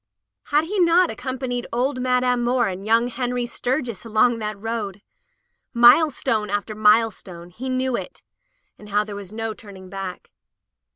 Had 0.45 0.63
he 0.63 0.79
not 0.79 1.11
ac 1.11 1.17
companied 1.17 1.67
old 1.71 2.01
Madame 2.01 2.43
Moore 2.43 2.67
and 2.67 2.83
young 2.87 3.07
Henry 3.07 3.45
Sturgis 3.45 4.03
along 4.03 4.39
that 4.39 4.57
road? 4.59 5.03
Milestone 5.75 6.49
after 6.49 6.73
milestone, 6.73 7.51
he 7.51 7.69
knew 7.69 7.95
it, 7.95 8.23
and 8.79 8.89
how 8.89 9.03
there 9.03 9.15
was 9.15 9.31
no 9.31 9.53
turning 9.53 9.91
back. 9.91 10.31